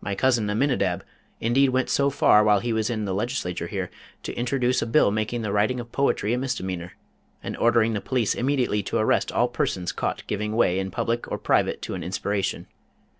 My 0.00 0.14
cousin 0.14 0.46
Aminidab 0.48 1.02
indeed 1.40 1.70
went 1.70 1.90
so 1.90 2.10
far 2.10 2.44
while 2.44 2.60
he 2.60 2.72
was 2.72 2.88
in 2.88 3.06
the 3.06 3.12
Legislature 3.12 3.66
here, 3.66 3.90
to 4.22 4.32
introduce 4.34 4.82
a 4.82 4.86
bill 4.86 5.10
making 5.10 5.42
the 5.42 5.50
writing 5.50 5.80
of 5.80 5.90
poetry 5.90 6.32
a 6.32 6.38
misdemeanor, 6.38 6.92
and 7.42 7.56
ordering 7.56 7.92
the 7.94 8.00
police 8.00 8.36
immediately 8.36 8.84
to 8.84 8.98
arrest 8.98 9.32
all 9.32 9.48
persons 9.48 9.90
caught 9.90 10.22
giving 10.28 10.54
way 10.54 10.78
in 10.78 10.92
public 10.92 11.28
or 11.28 11.38
private 11.38 11.82
to 11.82 11.94
an 11.94 12.04
inspiration. 12.04 12.68